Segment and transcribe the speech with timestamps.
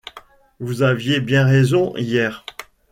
[0.59, 2.43] Vous aviez bien raison hier!